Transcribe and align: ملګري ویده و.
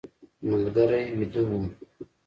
ملګري 0.49 1.03
ویده 1.17 1.41
و. 1.47 1.51